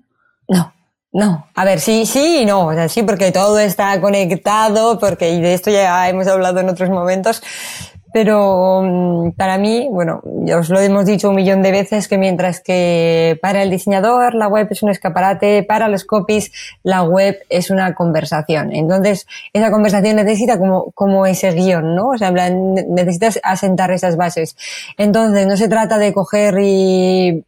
No, 0.48 0.74
no. 1.12 1.48
A 1.54 1.66
ver, 1.66 1.80
sí, 1.82 2.06
sí 2.06 2.40
y 2.42 2.46
no. 2.46 2.68
O 2.68 2.74
sea, 2.74 2.88
sí, 2.88 3.04
porque 3.04 3.32
todo 3.32 3.60
está 3.60 4.00
conectado, 4.00 4.98
porque 5.00 5.32
y 5.32 5.42
de 5.42 5.54
esto 5.54 5.70
ya 5.70 6.08
hemos 6.08 6.28
hablado 6.28 6.60
en 6.60 6.70
otros 6.70 6.90
momentos. 6.90 7.42
Pero 8.14 8.82
mm, 8.84 9.32
para 9.32 9.58
mí, 9.58 9.88
bueno, 9.92 10.22
ya 10.24 10.58
os 10.58 10.70
lo 10.70 10.80
hemos 10.80 11.06
dicho 11.06 11.30
un 11.30 11.36
millón 11.36 11.62
de 11.62 11.72
veces 11.72 12.08
que 12.08 12.18
mientras 12.18 12.62
que 12.62 13.38
para 13.42 13.64
el 13.64 13.70
diseñador 13.70 14.36
la 14.36 14.48
web 14.48 14.68
es 14.70 14.84
un 14.84 14.90
escaparate, 14.90 15.64
para 15.64 15.88
los 15.88 16.06
copies 16.06 16.52
la 16.84 17.04
web 17.04 17.38
es 17.50 17.70
una 17.70 17.94
conversación. 17.96 18.74
Entonces, 18.74 19.28
esa 19.54 19.72
conversación 19.72 20.16
necesita 20.16 20.58
como, 20.58 20.92
como 20.92 21.26
ese 21.26 21.52
guion, 21.52 21.96
¿no? 21.96 22.10
O 22.10 22.18
sea, 22.18 22.32
necesitas 22.32 23.40
asentar 23.44 23.92
esas 23.92 24.16
bases. 24.16 24.56
Entonces, 24.98 25.48
no 25.48 25.58
se 25.58 25.68
trata 25.68 25.98
de 25.98 26.14
coger 26.14 26.56
y 26.62 27.44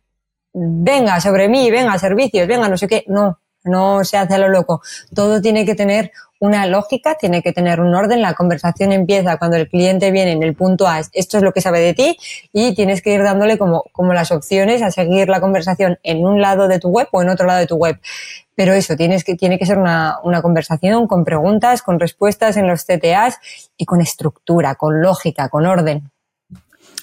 venga 0.53 1.19
sobre 1.19 1.47
mí, 1.47 1.71
venga 1.71 1.97
servicios, 1.97 2.47
venga 2.47 2.67
no 2.67 2.77
sé 2.77 2.87
qué. 2.87 3.03
No, 3.07 3.39
no 3.63 4.03
se 4.03 4.17
hace 4.17 4.35
a 4.35 4.37
lo 4.37 4.49
loco. 4.49 4.81
Todo 5.13 5.41
tiene 5.41 5.65
que 5.65 5.75
tener 5.75 6.11
una 6.39 6.65
lógica, 6.65 7.15
tiene 7.15 7.41
que 7.41 7.51
tener 7.51 7.81
un 7.81 7.93
orden. 7.93 8.21
La 8.21 8.33
conversación 8.33 8.91
empieza 8.91 9.37
cuando 9.37 9.57
el 9.57 9.67
cliente 9.67 10.11
viene 10.11 10.31
en 10.31 10.43
el 10.43 10.55
punto 10.55 10.87
A, 10.87 10.99
esto 10.99 11.37
es 11.37 11.43
lo 11.43 11.51
que 11.51 11.61
sabe 11.61 11.79
de 11.79 11.93
ti, 11.93 12.17
y 12.53 12.73
tienes 12.73 13.01
que 13.01 13.13
ir 13.13 13.23
dándole 13.23 13.57
como, 13.57 13.83
como 13.91 14.13
las 14.13 14.31
opciones 14.31 14.81
a 14.81 14.91
seguir 14.91 15.29
la 15.29 15.41
conversación 15.41 15.99
en 16.03 16.25
un 16.25 16.41
lado 16.41 16.67
de 16.67 16.79
tu 16.79 16.89
web 16.89 17.07
o 17.11 17.21
en 17.21 17.29
otro 17.29 17.45
lado 17.45 17.59
de 17.59 17.67
tu 17.67 17.75
web. 17.75 17.99
Pero 18.55 18.73
eso, 18.73 18.95
tienes 18.95 19.23
que, 19.23 19.35
tiene 19.35 19.57
que 19.57 19.65
ser 19.65 19.77
una, 19.77 20.17
una 20.23 20.41
conversación 20.41 21.07
con 21.07 21.23
preguntas, 21.23 21.81
con 21.81 21.99
respuestas 21.99 22.57
en 22.57 22.67
los 22.67 22.83
CTAs 22.83 23.39
y 23.77 23.85
con 23.85 24.01
estructura, 24.01 24.75
con 24.75 25.01
lógica, 25.01 25.49
con 25.49 25.65
orden. 25.65 26.11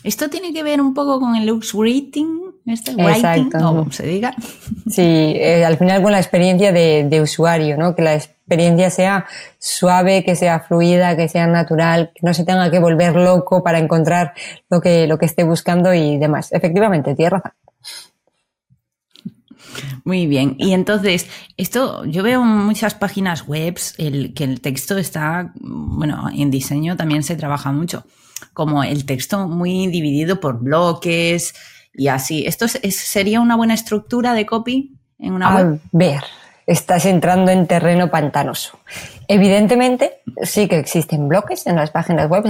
Esto 0.06 0.30
tiene 0.30 0.52
que 0.52 0.62
ver 0.62 0.80
un 0.80 0.94
poco 0.94 1.18
con 1.18 1.34
el 1.34 1.46
lux 1.46 1.72
rating, 1.72 2.52
este 2.64 2.94
writing, 2.94 3.50
o 3.56 3.74
como 3.74 3.90
se 3.90 4.06
diga. 4.06 4.34
Sí, 4.88 5.02
eh, 5.02 5.64
al 5.64 5.78
final 5.78 6.00
con 6.00 6.12
la 6.12 6.18
experiencia 6.18 6.70
de, 6.70 7.08
de, 7.10 7.20
usuario, 7.20 7.76
¿no? 7.76 7.96
Que 7.96 8.02
la 8.02 8.14
experiencia 8.14 8.88
sea 8.88 9.26
suave, 9.58 10.24
que 10.24 10.36
sea 10.36 10.60
fluida, 10.60 11.16
que 11.16 11.28
sea 11.28 11.48
natural, 11.48 12.12
que 12.14 12.24
no 12.24 12.32
se 12.34 12.44
tenga 12.44 12.70
que 12.70 12.78
volver 12.78 13.16
loco 13.16 13.64
para 13.64 13.80
encontrar 13.80 14.32
lo 14.70 14.80
que, 14.80 15.08
lo 15.08 15.18
que 15.18 15.26
esté 15.26 15.42
buscando 15.42 15.92
y 15.92 16.18
demás. 16.18 16.52
Efectivamente, 16.52 17.16
tienes 17.16 17.32
razón. 17.32 17.52
Muy 20.04 20.28
bien. 20.28 20.54
Y 20.58 20.72
entonces, 20.72 21.26
esto, 21.56 22.04
yo 22.04 22.22
veo 22.22 22.42
en 22.42 22.48
muchas 22.48 22.94
páginas 22.94 23.48
web 23.48 23.76
el, 23.98 24.34
que 24.34 24.44
el 24.44 24.60
texto 24.60 24.96
está, 24.96 25.52
bueno, 25.56 26.28
en 26.32 26.52
diseño 26.52 26.96
también 26.96 27.24
se 27.24 27.34
trabaja 27.34 27.72
mucho 27.72 28.04
como 28.52 28.84
el 28.84 29.06
texto 29.06 29.48
muy 29.48 29.86
dividido 29.88 30.40
por 30.40 30.60
bloques 30.60 31.54
y 31.94 32.08
así. 32.08 32.46
¿Esto 32.46 32.66
sería 32.68 33.40
una 33.40 33.56
buena 33.56 33.74
estructura 33.74 34.34
de 34.34 34.46
copy 34.46 34.96
en 35.18 35.32
una 35.32 35.54
web? 35.54 35.66
A 35.74 35.88
ver, 35.92 36.24
estás 36.66 37.06
entrando 37.06 37.50
en 37.50 37.66
terreno 37.66 38.10
pantanoso. 38.10 38.78
Evidentemente, 39.28 40.22
sí 40.42 40.68
que 40.68 40.78
existen 40.78 41.28
bloques 41.28 41.66
en 41.66 41.76
las 41.76 41.90
páginas 41.90 42.28
web 42.28 42.44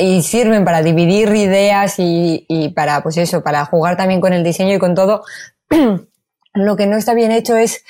y 0.00 0.22
sirven 0.22 0.64
para 0.64 0.82
dividir 0.82 1.28
ideas 1.34 1.98
y, 1.98 2.44
y 2.48 2.68
para, 2.70 3.02
pues 3.02 3.16
eso, 3.16 3.42
para 3.42 3.64
jugar 3.64 3.96
también 3.96 4.20
con 4.20 4.32
el 4.32 4.44
diseño 4.44 4.74
y 4.74 4.78
con 4.78 4.94
todo. 4.94 5.22
Lo 6.54 6.76
que 6.76 6.86
no 6.86 6.96
está 6.96 7.14
bien 7.14 7.32
hecho 7.32 7.56
es 7.56 7.84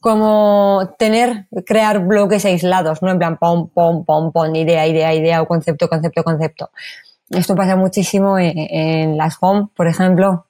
como 0.00 0.94
tener, 0.98 1.46
crear 1.66 2.00
bloques 2.00 2.44
aislados, 2.44 3.02
¿no? 3.02 3.10
En 3.10 3.18
plan, 3.18 3.36
pom, 3.36 3.68
pom, 3.68 4.04
pom, 4.04 4.32
pom, 4.32 4.54
idea, 4.54 4.86
idea, 4.86 5.14
idea, 5.14 5.42
o 5.42 5.46
concepto, 5.46 5.88
concepto, 5.88 6.24
concepto. 6.24 6.70
Esto 7.28 7.54
pasa 7.54 7.76
muchísimo 7.76 8.38
en, 8.38 9.16
las 9.16 9.36
home, 9.40 9.68
por 9.76 9.86
ejemplo. 9.86 10.46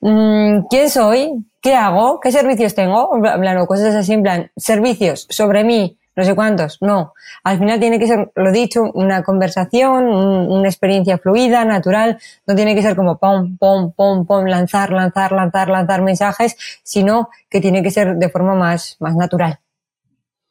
Mm, 0.00 0.66
¿Quién 0.68 0.90
soy? 0.90 1.30
¿Qué 1.62 1.74
hago? 1.74 2.20
¿Qué 2.20 2.32
servicios 2.32 2.74
tengo? 2.74 3.10
En 3.14 3.22
plan, 3.22 3.66
cosas 3.66 3.94
así, 3.94 4.12
en 4.12 4.22
plan, 4.22 4.50
servicios 4.56 5.26
sobre 5.30 5.64
mí, 5.64 5.98
no 6.18 6.24
sé 6.24 6.34
cuántos. 6.34 6.78
No. 6.80 7.14
Al 7.44 7.58
final 7.60 7.78
tiene 7.78 8.00
que 8.00 8.08
ser, 8.08 8.32
lo 8.34 8.50
dicho, 8.50 8.90
una 8.92 9.22
conversación, 9.22 10.04
una 10.04 10.68
experiencia 10.68 11.16
fluida, 11.16 11.64
natural. 11.64 12.18
No 12.44 12.56
tiene 12.56 12.74
que 12.74 12.82
ser 12.82 12.96
como 12.96 13.18
pom, 13.18 13.56
pom, 13.56 13.92
pom, 13.92 14.26
pom, 14.26 14.44
lanzar, 14.46 14.90
lanzar, 14.90 15.30
lanzar, 15.30 15.68
lanzar 15.68 16.02
mensajes, 16.02 16.56
sino 16.82 17.30
que 17.48 17.60
tiene 17.60 17.84
que 17.84 17.92
ser 17.92 18.16
de 18.16 18.28
forma 18.28 18.56
más, 18.56 18.96
más 18.98 19.14
natural. 19.14 19.60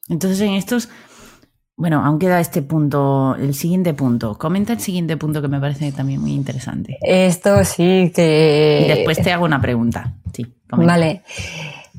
Entonces, 0.07 0.39
en 0.39 0.53
estos, 0.53 0.87
Bueno, 1.75 2.03
aún 2.03 2.17
queda 2.17 2.39
este 2.39 2.61
punto, 2.61 3.35
el 3.35 3.53
siguiente 3.53 3.93
punto. 3.93 4.37
Comenta 4.37 4.71
el 4.71 4.79
siguiente 4.79 5.17
punto 5.17 5.41
que 5.41 5.49
me 5.49 5.59
parece 5.59 5.91
también 5.91 6.21
muy 6.21 6.31
interesante. 6.31 6.97
Esto 7.01 7.63
sí 7.65 8.11
que. 8.15 8.83
Y 8.85 8.87
después 8.87 9.21
te 9.21 9.33
hago 9.33 9.43
una 9.43 9.59
pregunta. 9.59 10.13
Sí, 10.33 10.45
Vale. 10.71 11.23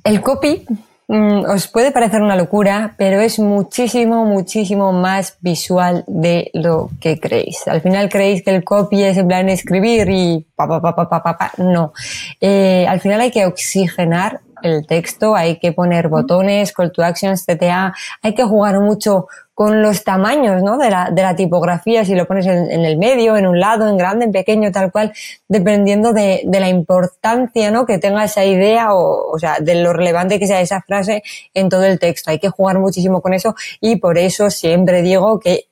El 0.03 0.23
copy 0.23 0.65
os 1.09 1.69
puede 1.69 1.91
parecer 1.91 2.21
una 2.21 2.37
locura, 2.37 2.95
pero 2.99 3.21
es 3.21 3.39
muchísimo, 3.39 4.27
muchísimo 4.27 4.93
más 4.93 5.39
visual 5.41 6.05
de 6.07 6.51
lo 6.53 6.91
que 7.01 7.19
creéis. 7.19 7.67
Al 7.67 7.81
final 7.81 8.11
creéis 8.11 8.43
que 8.43 8.55
el 8.55 8.63
copy 8.63 9.03
es 9.05 9.17
en 9.17 9.27
plan 9.27 9.49
escribir 9.49 10.09
y 10.11 10.47
pa, 10.55 10.69
pa, 10.69 10.83
pa, 10.83 10.95
pa, 10.95 11.09
pa, 11.09 11.39
pa, 11.39 11.53
No. 11.57 11.95
Eh, 12.41 12.87
al 12.87 13.01
final 13.01 13.23
hay 13.23 13.31
que 13.31 13.47
oxigenar 13.47 14.41
el 14.63 14.87
texto, 14.87 15.35
hay 15.35 15.59
que 15.59 15.73
poner 15.73 16.09
botones, 16.09 16.73
call 16.73 16.93
to 16.93 17.03
actions, 17.03 17.47
CTA, 17.47 17.95
hay 18.23 18.35
que 18.35 18.45
jugar 18.45 18.81
mucho 18.81 19.29
con 19.59 19.83
los 19.83 20.05
tamaños 20.05 20.63
¿no? 20.63 20.79
de, 20.79 20.89
la, 20.89 21.11
de 21.11 21.21
la 21.21 21.35
tipografía, 21.35 22.05
si 22.05 22.15
lo 22.15 22.29
pones 22.29 22.47
en, 22.47 22.85
el 22.85 22.97
medio, 22.97 23.37
en 23.37 23.45
un 23.45 23.59
lado, 23.59 23.89
en 23.89 23.97
grande, 23.97 24.27
en 24.27 24.31
pequeño, 24.31 24.71
tal 24.71 24.93
cual, 24.93 25.13
dependiendo 25.49 26.13
de, 26.13 26.43
de 26.45 26.61
la 26.61 26.69
importancia 26.69 27.73
¿no? 27.73 27.85
que 27.85 27.99
tenga 27.99 28.23
esa 28.23 28.45
idea 28.45 28.95
o, 28.95 29.33
o 29.33 29.37
sea, 29.37 29.57
de 29.59 29.75
lo 29.83 29.93
relevante 29.93 30.39
que 30.39 30.47
sea 30.47 30.61
esa 30.61 30.81
frase 30.83 31.25
en 31.55 31.69
todo 31.71 31.83
el 31.87 31.99
texto. 31.99 32.31
Hay 32.31 32.39
que 32.39 32.51
jugar 32.51 32.79
muchísimo 32.79 33.21
con 33.21 33.35
eso 33.35 33.57
y 33.81 33.97
por 33.97 34.17
eso 34.17 34.49
siempre 34.49 35.03
digo 35.03 35.41
que 35.41 35.65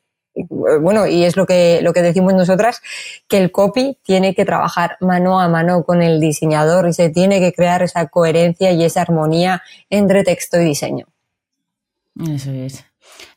bueno, 0.50 1.06
y 1.06 1.22
es 1.22 1.36
lo 1.36 1.46
que, 1.46 1.78
lo 1.80 1.92
que 1.92 2.02
decimos 2.02 2.34
nosotras, 2.34 2.82
que 3.28 3.38
el 3.38 3.52
copy 3.52 3.96
tiene 4.02 4.34
que 4.34 4.44
trabajar 4.44 4.96
mano 5.00 5.38
a 5.40 5.48
mano 5.48 5.84
con 5.84 6.02
el 6.02 6.18
diseñador 6.18 6.88
y 6.88 6.92
se 6.92 7.08
tiene 7.10 7.38
que 7.38 7.52
crear 7.52 7.84
esa 7.84 8.08
coherencia 8.08 8.72
y 8.72 8.82
esa 8.82 9.02
armonía 9.02 9.62
entre 9.90 10.24
texto 10.24 10.60
y 10.60 10.64
diseño. 10.64 11.06
Eso 12.28 12.50
es. 12.50 12.84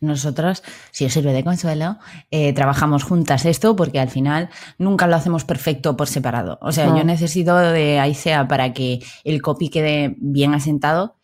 Nosotras, 0.02 0.64
si 0.92 1.06
os 1.06 1.14
sirve 1.14 1.34
de 1.34 1.44
consuelo, 1.44 1.98
eh, 2.32 2.54
trabajamos 2.54 3.04
juntas 3.04 3.46
esto 3.46 3.76
porque 3.76 4.00
al 4.00 4.10
final 4.10 4.50
nunca 4.78 5.08
lo 5.08 5.16
hacemos 5.16 5.44
perfecto 5.44 5.98
por 5.98 6.08
separado. 6.08 6.58
O 6.62 6.72
sea, 6.72 6.88
yo 6.88 7.04
necesito 7.04 7.58
de 7.58 8.00
Aisea 8.00 8.48
para 8.48 8.74
que 8.74 9.00
el 9.24 9.42
copy 9.42 9.70
quede 9.70 10.16
bien 10.20 10.54
asentado 10.54 11.16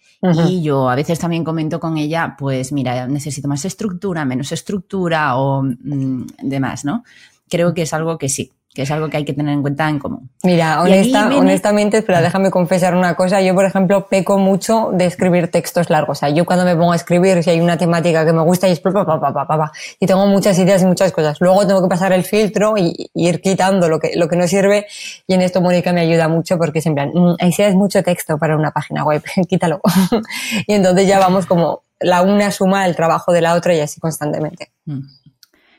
y 0.48 0.64
yo 0.64 0.90
a 0.90 0.96
veces 0.96 1.20
también 1.20 1.44
comento 1.44 1.80
con 1.80 1.98
ella, 1.98 2.36
pues 2.38 2.72
mira, 2.72 3.08
necesito 3.08 3.48
más 3.48 3.64
estructura, 3.66 4.26
menos 4.26 4.52
estructura 4.52 5.38
o 5.38 5.62
mm, 5.62 6.26
demás, 6.42 6.86
¿no? 6.86 7.04
Creo 7.48 7.74
que 7.74 7.84
es 7.84 7.94
algo 7.94 8.18
que 8.18 8.30
sí, 8.30 8.52
que 8.76 8.82
es 8.82 8.92
algo 8.92 9.10
que 9.10 9.16
hay 9.16 9.24
que 9.24 9.34
tener 9.34 9.54
en 9.54 9.62
cuenta 9.62 9.90
en 9.90 10.00
común. 10.00 10.30
Mira, 10.44 10.84
honestamente, 10.84 12.02
pero 12.02 12.22
déjame 12.22 12.52
confesar 12.52 12.94
una 12.94 13.16
cosa. 13.16 13.42
Yo, 13.42 13.56
por 13.56 13.64
ejemplo, 13.64 14.08
peco 14.08 14.38
mucho 14.38 14.90
de 14.94 15.06
escribir 15.06 15.50
textos 15.50 15.90
largos. 15.90 16.18
O 16.18 16.20
sea, 16.20 16.30
yo 16.30 16.46
cuando 16.46 16.66
me 16.66 16.76
pongo 16.76 16.92
a 16.92 16.98
escribir, 16.98 17.42
si 17.42 17.50
hay 17.50 17.62
una 17.62 17.78
temática 17.78 18.26
que 18.26 18.34
me 18.34 18.42
gusta 18.42 18.68
y 18.68 18.74
es 18.74 18.82
pa, 18.82 18.92
pa, 18.92 19.48
pa, 19.48 19.72
y 19.98 20.06
tengo 20.06 20.28
muchas 20.28 20.60
ideas 20.60 20.82
y 20.82 20.86
muchas 20.86 21.14
cosas. 21.14 21.38
Luego 21.40 21.66
tengo 21.66 21.82
que 21.82 21.88
pasar 21.88 22.12
el 22.12 22.26
filtro 22.26 22.76
y, 22.78 23.10
ir 23.14 23.42
quitando 23.42 23.88
lo 23.88 23.98
que, 23.98 24.12
lo 24.18 24.28
que 24.28 24.36
no 24.36 24.46
sirve. 24.46 24.88
Y 25.26 25.36
en 25.36 25.42
esto 25.42 25.62
Mónica 25.62 25.94
me 25.94 26.02
ayuda 26.02 26.28
mucho 26.28 26.58
porque 26.58 26.80
es 26.80 26.86
en 26.86 26.96
plan, 26.96 27.12
mm, 27.14 27.36
ahí 27.40 27.54
sí 27.54 27.64
es 27.64 27.76
mucho 27.76 28.04
texto 28.04 28.38
para 28.38 28.58
una 28.58 28.72
página 28.72 29.06
web, 29.06 29.24
quítalo. 29.48 29.80
y 30.68 30.74
entonces 30.74 31.08
ya 31.08 31.18
vamos 31.18 31.46
como 31.46 31.84
la 32.02 32.24
una 32.24 32.52
suma 32.52 32.86
el 32.86 32.96
trabajo 32.96 33.32
de 33.32 33.40
la 33.40 33.54
otra 33.54 33.74
y 33.74 33.80
así 33.80 34.02
constantemente. 34.02 34.74
Mm 34.86 35.00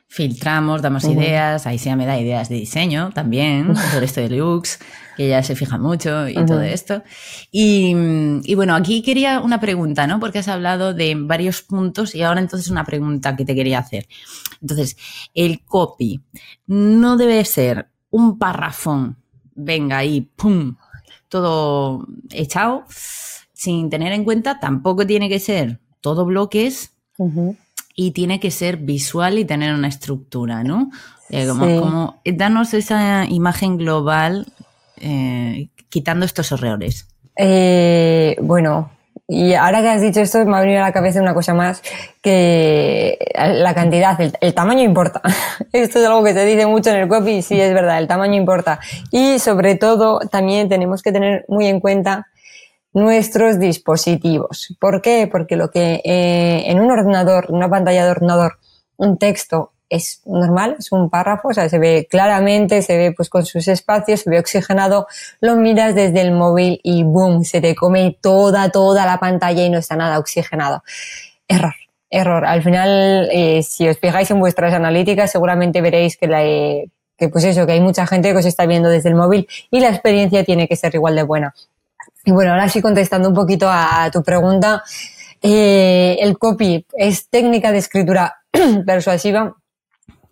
filtramos, 0.09 0.83
damos 0.83 1.05
ideas, 1.05 1.67
ahí 1.67 1.79
sí 1.79 1.95
me 1.95 2.07
da 2.07 2.19
ideas 2.19 2.49
de 2.49 2.57
diseño 2.57 3.11
también, 3.13 3.75
por 3.93 4.03
esto 4.03 4.21
de 4.21 4.31
looks, 4.31 4.79
que 5.17 5.27
ella 5.27 5.43
se 5.43 5.57
fija 5.57 5.79
mucho 5.79 6.29
y 6.29 6.35
todo 6.47 6.63
esto. 6.63 7.03
Y, 7.51 7.95
bueno, 8.55 8.75
aquí 8.75 9.03
quería 9.03 9.41
una 9.41 9.61
pregunta, 9.61 10.07
¿no? 10.07 10.21
Porque 10.21 10.39
has 10.39 10.49
hablado 10.49 10.95
de 10.95 11.15
varios 11.19 11.63
puntos 11.63 12.15
y 12.15 12.23
ahora 12.23 12.41
entonces 12.41 12.71
una 12.71 12.85
pregunta 12.85 13.37
que 13.37 13.45
te 13.45 13.55
quería 13.55 13.81
hacer. 13.81 14.07
Entonces, 14.63 14.97
el 15.35 15.65
copy 15.65 16.23
no 16.67 17.17
debe 17.17 17.45
ser 17.45 17.89
un 18.11 18.39
parrafón, 18.39 19.19
venga 19.55 19.99
ahí, 19.99 20.21
pum, 20.21 20.77
todo 21.29 22.07
echado, 22.31 22.85
sin 23.53 23.91
tener 23.91 24.13
en 24.13 24.25
cuenta, 24.25 24.61
tampoco 24.61 25.07
tiene 25.07 25.29
que 25.29 25.41
ser 25.41 25.81
todo 26.01 26.25
bloques 26.25 26.93
y 27.97 28.11
tiene 28.11 28.39
que 28.39 28.51
ser 28.51 28.77
visual 28.77 29.39
y 29.39 29.47
tener 29.47 29.75
una 29.75 29.89
estructura, 29.89 30.63
¿no? 30.63 30.91
Eh, 31.31 31.47
como, 31.49 32.21
eh, 32.25 32.33
danos 32.37 32.75
esa 32.75 33.25
imagen 33.25 33.79
global 33.79 34.47
eh, 35.01 35.71
quitando 35.89 36.25
estos 36.27 36.53
errores. 36.53 37.09
bueno, 38.41 38.91
y 39.29 39.55
ahora 39.55 39.81
que 39.81 39.89
has 39.89 40.03
dicho 40.03 40.21
esto, 40.21 40.45
me 40.45 40.57
ha 40.57 40.61
venido 40.61 40.81
a 40.81 40.87
la 40.87 40.93
cabeza 40.93 41.21
una 41.21 41.35
cosa 41.35 41.53
más, 41.55 41.83
que 42.23 43.19
la 43.35 43.75
cantidad, 43.75 44.21
el, 44.21 44.33
el, 44.41 44.55
tamaño 44.55 44.83
importa. 44.83 45.21
Esto 45.73 45.99
es 45.99 46.07
algo 46.07 46.23
que 46.23 46.35
se 46.35 46.45
dice 46.45 46.67
mucho 46.67 46.91
en 46.91 46.97
el 46.97 47.09
copy, 47.09 47.43
sí 47.43 47.61
es 47.61 47.73
verdad, 47.75 47.99
el 47.99 48.07
tamaño 48.07 48.35
importa. 48.35 48.79
Y 49.11 49.39
sobre 49.41 49.75
todo, 49.75 50.21
también 50.31 50.69
tenemos 50.69 51.03
que 51.03 51.13
tener 51.13 51.45
muy 51.49 51.67
en 51.67 51.81
cuenta 51.81 52.29
nuestros 52.97 53.59
dispositivos. 53.59 54.75
¿Por 54.81 55.03
qué? 55.03 55.29
Porque 55.31 55.55
lo 55.55 55.71
que 55.71 56.01
eh, 56.03 56.63
en 56.71 56.81
un 56.81 56.91
ordenador, 56.91 57.47
una 57.51 57.69
pantalla 57.69 58.07
de 58.07 58.11
ordenador, 58.11 58.59
un 58.97 59.19
texto 59.19 59.73
es 59.91 60.23
normal, 60.25 60.77
es 60.79 60.91
un 60.93 61.11
párrafo, 61.11 61.49
o 61.49 61.53
sea, 61.53 61.69
se 61.69 61.79
ve 61.79 62.09
claramente, 62.11 62.81
se 62.81 62.97
ve 62.97 63.13
pues 63.13 63.29
con 63.29 63.45
sus 63.45 63.69
espacios, 63.69 64.21
se 64.21 64.31
ve 64.31 64.39
oxigenado, 64.39 65.07
lo 65.41 65.57
miras 65.57 65.95
desde 65.95 66.23
el 66.23 66.33
móvil 66.33 66.81
y 66.83 67.05
boom, 67.05 67.45
se 67.45 67.61
te 67.61 67.75
come 67.75 68.17
toda, 68.23 68.71
toda 68.71 69.05
la 69.05 69.21
pantalla 69.21 69.63
y 69.63 69.69
no 69.69 69.77
está 69.77 69.95
nada 69.95 70.19
oxigenado. 70.19 70.83
Error, 71.49 71.75
error. 72.09 72.47
Al 72.47 72.63
final, 72.63 73.29
eh, 73.31 73.63
si 73.63 73.87
os 73.87 73.99
fijáis 73.99 74.31
en 74.31 74.41
vuestras 74.41 74.73
analíticas, 74.73 75.31
seguramente 75.31 75.83
veréis 75.83 76.17
que 76.17 76.29
la, 76.29 76.43
eh, 76.47 76.87
que 77.19 77.29
pues 77.29 77.45
eso, 77.45 77.67
que 77.67 77.73
hay 77.73 77.81
mucha 77.81 78.07
gente 78.07 78.33
que 78.33 78.39
os 78.39 78.47
está 78.47 78.65
viendo 78.65 78.89
desde 78.89 79.11
el 79.11 79.17
móvil 79.17 79.47
y 79.71 79.81
la 79.81 79.91
experiencia 79.91 80.45
tiene 80.45 80.67
que 80.67 80.77
ser 80.77 80.95
igual 80.95 81.15
de 81.15 81.25
buena. 81.25 81.55
Y 82.27 82.33
bueno, 82.33 82.51
ahora 82.51 82.69
sí 82.69 82.83
contestando 82.83 83.29
un 83.29 83.35
poquito 83.37 83.69
a, 83.71 84.11
tu 84.13 84.21
pregunta, 84.25 84.83
eh, 85.41 86.17
el 86.21 86.37
copy 86.37 86.85
es 86.93 87.31
técnica 87.31 87.71
de 87.71 87.79
escritura 87.79 88.35
persuasiva, 88.85 89.55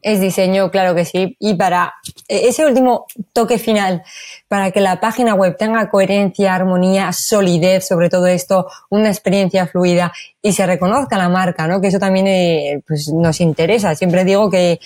es 0.03 0.21
diseño, 0.21 0.73
claro 0.73 0.97
que 0.97 1.05
sí, 1.05 1.37
y 1.39 1.55
para 1.55 1.95
ese 2.27 2.67
último 2.67 3.07
toque 3.33 3.59
final, 3.59 4.03
para 4.49 4.73
que 4.73 4.81
la 4.81 4.99
página 5.01 5.35
web 5.35 5.57
tenga 5.57 5.89
coherencia, 5.89 6.53
armonía, 6.53 7.13
solidez, 7.13 7.87
sobre 7.87 8.11
todo 8.11 8.27
esto, 8.27 8.67
una 8.91 9.09
experiencia 9.09 9.69
fluida 9.69 10.13
y 10.43 10.53
se 10.53 10.67
reconozca 10.67 11.17
la 11.17 11.29
marca, 11.29 11.69
¿no? 11.69 11.81
Que 11.81 11.87
eso 11.87 12.01
también 12.01 12.27
eh, 12.27 12.83
pues 12.87 13.09
nos 13.15 13.41
interesa. 13.41 13.95
Siempre 13.95 14.25
digo 14.25 14.51
que 14.51 14.81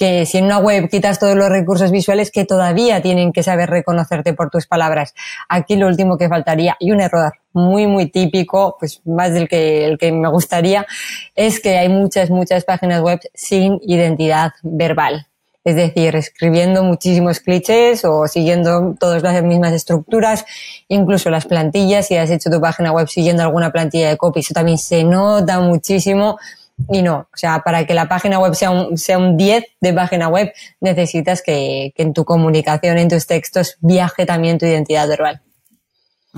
que 0.00 0.24
si 0.24 0.38
en 0.38 0.46
una 0.46 0.56
web 0.56 0.88
quitas 0.88 1.18
todos 1.18 1.36
los 1.36 1.50
recursos 1.50 1.90
visuales 1.90 2.30
que 2.30 2.46
todavía 2.46 3.02
tienen 3.02 3.32
que 3.32 3.42
saber 3.42 3.68
reconocerte 3.68 4.32
por 4.32 4.48
tus 4.48 4.66
palabras. 4.66 5.14
Aquí 5.46 5.76
lo 5.76 5.88
último 5.88 6.16
que 6.16 6.26
faltaría, 6.26 6.74
y 6.80 6.90
un 6.90 7.02
error 7.02 7.34
muy, 7.52 7.86
muy 7.86 8.10
típico, 8.10 8.76
pues 8.80 9.02
más 9.04 9.34
del 9.34 9.46
que, 9.46 9.84
el 9.84 9.98
que 9.98 10.10
me 10.10 10.30
gustaría, 10.30 10.86
es 11.34 11.60
que 11.60 11.76
hay 11.76 11.90
muchas, 11.90 12.30
muchas 12.30 12.64
páginas 12.64 13.02
web 13.02 13.20
sin 13.34 13.78
identidad 13.82 14.52
verbal. 14.62 15.26
Es 15.64 15.76
decir, 15.76 16.16
escribiendo 16.16 16.82
muchísimos 16.82 17.40
clichés 17.40 18.02
o 18.06 18.26
siguiendo 18.26 18.94
todas 18.98 19.22
las 19.22 19.42
mismas 19.42 19.74
estructuras, 19.74 20.46
incluso 20.88 21.28
las 21.28 21.44
plantillas, 21.44 22.06
si 22.06 22.16
has 22.16 22.30
hecho 22.30 22.48
tu 22.48 22.58
página 22.58 22.90
web 22.90 23.06
siguiendo 23.06 23.42
alguna 23.42 23.70
plantilla 23.70 24.08
de 24.08 24.16
copy, 24.16 24.40
eso 24.40 24.54
también 24.54 24.78
se 24.78 25.04
nota 25.04 25.60
muchísimo 25.60 26.38
y 26.88 27.02
no, 27.02 27.28
o 27.32 27.36
sea, 27.36 27.60
para 27.60 27.86
que 27.86 27.94
la 27.94 28.08
página 28.08 28.38
web 28.38 28.54
sea 28.54 28.70
un, 28.70 28.96
sea 28.96 29.18
un 29.18 29.36
10 29.36 29.64
de 29.80 29.92
página 29.92 30.28
web, 30.28 30.52
necesitas 30.80 31.42
que, 31.42 31.92
en 31.96 32.12
tu 32.14 32.24
comunicación, 32.24 32.98
en 32.98 33.08
tus 33.08 33.26
textos, 33.26 33.76
viaje 33.80 34.26
también 34.26 34.58
tu 34.58 34.66
identidad 34.66 35.08
verbal. 35.08 35.40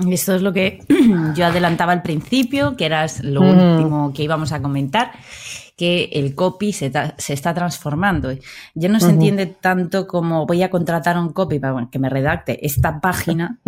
Esto 0.09 0.35
es 0.35 0.41
lo 0.41 0.53
que 0.53 0.83
yo 1.35 1.45
adelantaba 1.45 1.93
al 1.93 2.01
principio, 2.01 2.75
que 2.75 2.85
era 2.85 3.05
lo 3.21 3.41
último 3.41 4.11
que 4.13 4.23
íbamos 4.23 4.51
a 4.51 4.61
comentar, 4.61 5.11
que 5.77 6.09
el 6.13 6.35
copy 6.35 6.73
se, 6.73 6.91
está 7.17 7.53
transformando. 7.53 8.31
Ya 8.73 8.89
no 8.89 8.99
se 8.99 9.09
entiende 9.09 9.45
tanto 9.47 10.07
como 10.07 10.45
voy 10.45 10.63
a 10.63 10.69
contratar 10.69 11.17
un 11.17 11.33
copy 11.33 11.59
para 11.59 11.87
que 11.91 11.99
me 11.99 12.09
redacte 12.09 12.65
esta 12.65 12.99
página, 13.01 13.59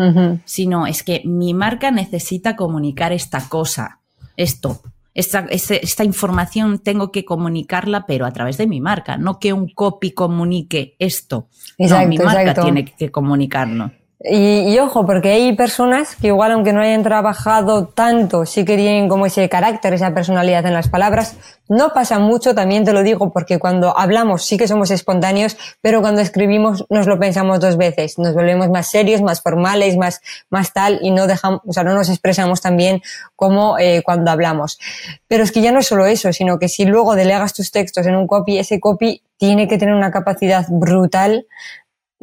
sino 0.45 0.87
es 0.87 1.03
que 1.03 1.21
mi 1.25 1.53
marca 1.53 1.91
necesita 1.91 2.55
comunicar 2.55 3.11
esta 3.11 3.47
cosa, 3.49 3.99
esto, 4.37 4.81
esta, 5.15 5.47
esta, 5.49 6.03
información 6.03 6.79
tengo 6.79 7.11
que 7.11 7.23
comunicarla, 7.23 8.05
pero 8.05 8.25
a 8.25 8.31
través 8.31 8.57
de 8.57 8.67
mi 8.67 8.81
marca, 8.81 9.17
no 9.17 9.39
que 9.39 9.53
un 9.53 9.69
copy 9.69 10.11
comunique 10.11 10.97
esto. 10.99 11.47
Exacto, 11.77 12.03
no, 12.03 12.09
mi 12.09 12.17
marca 12.17 12.53
tiene 12.53 12.83
que 12.83 13.09
comunicarlo. 13.09 13.91
Y, 14.27 14.79
ojo, 14.79 15.05
porque 15.05 15.29
hay 15.33 15.55
personas 15.55 16.15
que 16.15 16.27
igual 16.27 16.51
aunque 16.51 16.73
no 16.73 16.81
hayan 16.81 17.03
trabajado 17.03 17.85
tanto, 17.85 18.47
sí 18.47 18.65
que 18.65 18.75
tienen 18.75 19.07
como 19.07 19.27
ese 19.27 19.47
carácter, 19.49 19.93
esa 19.93 20.15
personalidad 20.15 20.65
en 20.65 20.73
las 20.73 20.89
palabras. 20.89 21.35
No 21.69 21.93
pasa 21.93 22.17
mucho, 22.17 22.55
también 22.55 22.85
te 22.85 22.91
lo 22.91 23.03
digo, 23.03 23.31
porque 23.31 23.59
cuando 23.59 23.95
hablamos 23.95 24.43
sí 24.43 24.57
que 24.57 24.67
somos 24.67 24.89
espontáneos, 24.89 25.57
pero 25.79 26.01
cuando 26.01 26.21
escribimos 26.21 26.85
nos 26.89 27.05
lo 27.05 27.19
pensamos 27.19 27.59
dos 27.59 27.77
veces. 27.77 28.17
Nos 28.17 28.33
volvemos 28.33 28.67
más 28.69 28.89
serios, 28.89 29.21
más 29.21 29.41
formales, 29.41 29.95
más, 29.95 30.21
más 30.49 30.73
tal, 30.73 30.97
y 31.03 31.11
no 31.11 31.27
dejamos, 31.27 31.61
o 31.67 31.71
sea, 31.71 31.83
no 31.83 31.93
nos 31.93 32.09
expresamos 32.09 32.61
tan 32.61 32.77
bien 32.77 33.03
como 33.35 33.77
eh, 33.77 34.01
cuando 34.03 34.31
hablamos. 34.31 34.79
Pero 35.27 35.43
es 35.43 35.51
que 35.51 35.61
ya 35.61 35.71
no 35.71 35.79
es 35.79 35.87
solo 35.87 36.07
eso, 36.07 36.33
sino 36.33 36.57
que 36.57 36.67
si 36.67 36.85
luego 36.85 37.13
delegas 37.15 37.53
tus 37.53 37.69
textos 37.69 38.07
en 38.07 38.15
un 38.15 38.25
copy, 38.25 38.57
ese 38.57 38.79
copy 38.79 39.21
tiene 39.37 39.67
que 39.67 39.77
tener 39.77 39.93
una 39.93 40.11
capacidad 40.11 40.65
brutal 40.69 41.45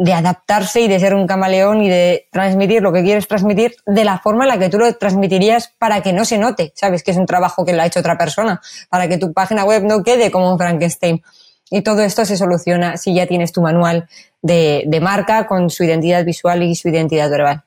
de 0.02 0.14
adaptarse 0.14 0.80
y 0.80 0.88
de 0.88 0.98
ser 0.98 1.14
un 1.14 1.28
camaleón 1.28 1.80
y 1.80 1.88
de 1.88 2.26
transmitir 2.32 2.82
lo 2.82 2.92
que 2.92 3.04
quieres 3.04 3.28
transmitir 3.28 3.76
de 3.86 4.04
la 4.04 4.18
forma 4.18 4.44
en 4.44 4.48
la 4.48 4.58
que 4.58 4.68
tú 4.68 4.76
lo 4.76 4.92
transmitirías 4.96 5.72
para 5.78 6.02
que 6.02 6.12
no 6.12 6.24
se 6.24 6.38
note, 6.38 6.72
sabes 6.74 7.04
que 7.04 7.12
es 7.12 7.16
un 7.16 7.26
trabajo 7.26 7.64
que 7.64 7.72
lo 7.72 7.82
ha 7.82 7.86
hecho 7.86 8.00
otra 8.00 8.18
persona, 8.18 8.60
para 8.90 9.06
que 9.06 9.16
tu 9.16 9.32
página 9.32 9.64
web 9.64 9.84
no 9.84 10.02
quede 10.02 10.32
como 10.32 10.50
un 10.50 10.58
Frankenstein. 10.58 11.22
Y 11.70 11.82
todo 11.82 12.02
esto 12.02 12.24
se 12.24 12.36
soluciona 12.36 12.96
si 12.96 13.14
ya 13.14 13.28
tienes 13.28 13.52
tu 13.52 13.62
manual 13.62 14.08
de, 14.42 14.82
de 14.88 15.00
marca 15.00 15.46
con 15.46 15.70
su 15.70 15.84
identidad 15.84 16.24
visual 16.24 16.64
y 16.64 16.74
su 16.74 16.88
identidad 16.88 17.30
verbal. 17.30 17.62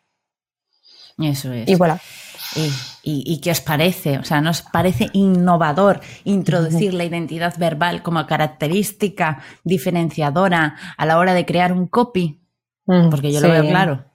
Eso 1.18 1.54
es. 1.54 1.70
Y 1.70 1.76
voilà. 1.76 2.00
¿Y, 2.56 2.70
qué 3.42 3.52
os 3.52 3.62
parece? 3.62 4.18
O 4.18 4.24
sea, 4.24 4.42
¿nos 4.42 4.64
parece 4.64 5.10
innovador 5.14 6.02
introducir 6.24 6.94
la 6.94 7.04
identidad 7.04 7.56
verbal 7.58 8.02
como 8.02 8.26
característica 8.26 9.44
diferenciadora 9.64 10.76
a 10.98 11.06
la 11.06 11.20
hora 11.20 11.34
de 11.34 11.46
crear 11.46 11.72
un 11.72 11.88
copy? 11.88 12.42
Mm, 12.88 13.10
Porque 13.10 13.32
yo 13.32 13.42
lo 13.42 13.50
veo 13.50 13.68
claro. 13.68 14.06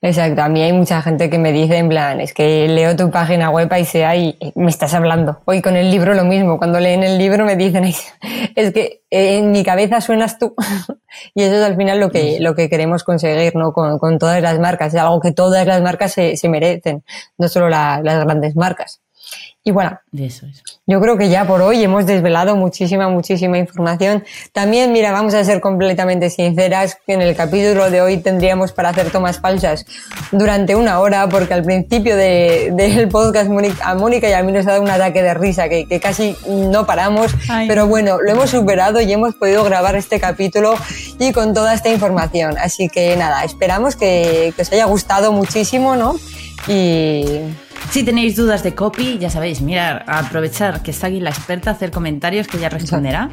Exacto, 0.00 0.42
a 0.42 0.48
mí 0.48 0.62
hay 0.62 0.72
mucha 0.72 1.02
gente 1.02 1.28
que 1.28 1.38
me 1.38 1.50
dice 1.50 1.76
en 1.76 1.88
plan, 1.88 2.20
es 2.20 2.32
que 2.32 2.68
leo 2.68 2.94
tu 2.94 3.10
página 3.10 3.50
web 3.50 3.68
y 3.80 3.84
sea 3.84 4.14
y 4.14 4.38
me 4.54 4.70
estás 4.70 4.94
hablando. 4.94 5.40
Hoy 5.44 5.60
con 5.60 5.74
el 5.74 5.90
libro 5.90 6.14
lo 6.14 6.24
mismo, 6.24 6.56
cuando 6.56 6.78
leen 6.78 7.02
el 7.02 7.18
libro 7.18 7.44
me 7.44 7.56
dicen, 7.56 7.82
es 8.54 8.72
que 8.72 9.02
en 9.10 9.50
mi 9.50 9.64
cabeza 9.64 10.00
suenas 10.00 10.38
tú. 10.38 10.54
y 11.34 11.42
eso 11.42 11.56
es 11.56 11.64
al 11.64 11.76
final 11.76 11.98
lo 11.98 12.10
que, 12.10 12.38
lo 12.38 12.54
que 12.54 12.68
queremos 12.68 13.02
conseguir, 13.02 13.56
¿no? 13.56 13.72
Con, 13.72 13.98
con 13.98 14.20
todas 14.20 14.40
las 14.40 14.60
marcas, 14.60 14.94
es 14.94 15.00
algo 15.00 15.18
que 15.20 15.32
todas 15.32 15.66
las 15.66 15.82
marcas 15.82 16.12
se, 16.12 16.36
se 16.36 16.48
merecen, 16.48 17.02
no 17.36 17.48
solo 17.48 17.68
las 17.68 18.02
grandes 18.02 18.54
marcas. 18.54 19.00
Y 19.68 19.70
bueno, 19.70 20.00
yo 20.86 20.98
creo 20.98 21.18
que 21.18 21.28
ya 21.28 21.46
por 21.46 21.60
hoy 21.60 21.84
hemos 21.84 22.06
desvelado 22.06 22.56
muchísima, 22.56 23.10
muchísima 23.10 23.58
información. 23.58 24.24
También, 24.54 24.92
mira, 24.92 25.12
vamos 25.12 25.34
a 25.34 25.44
ser 25.44 25.60
completamente 25.60 26.30
sinceras, 26.30 26.96
que 27.06 27.12
en 27.12 27.20
el 27.20 27.36
capítulo 27.36 27.90
de 27.90 28.00
hoy 28.00 28.16
tendríamos 28.16 28.72
para 28.72 28.88
hacer 28.88 29.10
tomas 29.10 29.40
falsas 29.40 29.84
durante 30.32 30.74
una 30.74 31.00
hora, 31.00 31.28
porque 31.28 31.52
al 31.52 31.64
principio 31.64 32.16
del 32.16 33.08
podcast 33.10 33.50
a 33.82 33.94
Mónica 33.94 34.30
y 34.30 34.32
a 34.32 34.42
mí 34.42 34.52
nos 34.52 34.66
ha 34.66 34.70
dado 34.70 34.82
un 34.82 34.88
ataque 34.88 35.22
de 35.22 35.34
risa, 35.34 35.68
que, 35.68 36.00
casi 36.00 36.34
no 36.46 36.86
paramos, 36.86 37.34
pero 37.66 37.86
bueno, 37.86 38.22
lo 38.22 38.30
hemos 38.30 38.48
superado 38.48 39.02
y 39.02 39.12
hemos 39.12 39.34
podido 39.34 39.64
grabar 39.64 39.96
este 39.96 40.18
capítulo 40.18 40.76
y 41.18 41.32
con 41.32 41.52
toda 41.52 41.74
esta 41.74 41.90
información. 41.90 42.56
Así 42.56 42.88
que 42.88 43.14
nada, 43.18 43.44
esperamos 43.44 43.96
que, 43.96 44.54
que 44.56 44.62
os 44.62 44.72
haya 44.72 44.86
gustado 44.86 45.30
muchísimo, 45.30 45.94
¿no? 45.94 46.16
Y 46.68 47.42
si 47.90 48.04
tenéis 48.04 48.36
dudas 48.36 48.62
de 48.62 48.74
copy, 48.74 49.18
ya 49.18 49.30
sabéis, 49.30 49.60
mirar, 49.60 50.04
aprovechar 50.06 50.82
que 50.82 50.90
está 50.90 51.06
aquí 51.06 51.20
la 51.20 51.30
experta, 51.30 51.70
hacer 51.70 51.90
comentarios 51.90 52.46
que 52.46 52.58
ella 52.58 52.68
responderá. 52.68 53.30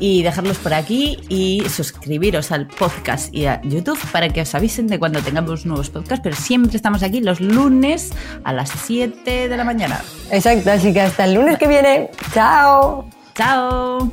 Y 0.00 0.22
dejarlos 0.22 0.58
por 0.58 0.74
aquí 0.74 1.18
y 1.28 1.68
suscribiros 1.68 2.52
al 2.52 2.68
podcast 2.68 3.34
y 3.34 3.46
a 3.46 3.60
YouTube 3.62 3.98
para 4.12 4.28
que 4.28 4.42
os 4.42 4.54
avisen 4.54 4.86
de 4.86 5.00
cuando 5.00 5.20
tengamos 5.22 5.66
nuevos 5.66 5.90
podcasts. 5.90 6.20
Pero 6.22 6.36
siempre 6.36 6.76
estamos 6.76 7.02
aquí 7.02 7.20
los 7.20 7.40
lunes 7.40 8.12
a 8.44 8.52
las 8.52 8.70
7 8.70 9.48
de 9.48 9.56
la 9.56 9.64
mañana. 9.64 10.00
Exacto, 10.30 10.70
así 10.70 10.92
que 10.92 11.00
hasta 11.00 11.24
el 11.24 11.34
lunes 11.34 11.58
que 11.58 11.66
viene. 11.66 12.10
Chao. 12.32 13.08
Chao. 13.34 14.12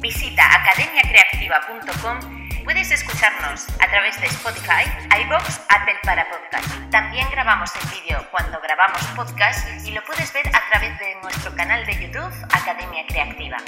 Visita 0.00 0.42
academiacreativa.com 0.62 2.35
Puedes 2.66 2.90
escucharnos 2.90 3.64
a 3.78 3.88
través 3.88 4.20
de 4.20 4.26
Spotify, 4.26 4.82
iBox, 5.24 5.60
Apple 5.68 5.94
para 6.02 6.26
Podcast. 6.28 6.66
También 6.90 7.24
grabamos 7.30 7.70
el 7.80 7.88
vídeo 7.90 8.26
cuando 8.32 8.58
grabamos 8.60 9.00
podcast 9.14 9.68
y 9.86 9.92
lo 9.92 10.02
puedes 10.02 10.32
ver 10.32 10.48
a 10.48 10.60
través 10.68 10.98
de 10.98 11.14
nuestro 11.22 11.54
canal 11.54 11.86
de 11.86 11.92
YouTube 11.92 12.32
Academia 12.50 13.06
Creativa. 13.06 13.58